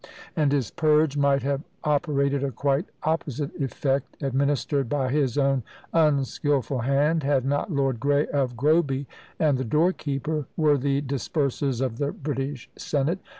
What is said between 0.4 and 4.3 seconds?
his "Purge" might have operated a quite opposite effect,